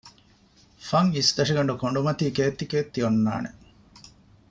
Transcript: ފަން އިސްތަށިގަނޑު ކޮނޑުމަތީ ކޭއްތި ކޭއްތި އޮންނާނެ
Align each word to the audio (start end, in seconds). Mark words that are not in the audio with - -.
ފަން 0.87 1.09
އިސްތަށިގަނޑު 1.15 1.73
ކޮނޑުމަތީ 1.81 2.25
ކޭއްތި 2.37 2.65
ކޭއްތި 2.71 2.99
އޮންނާނެ 3.03 3.49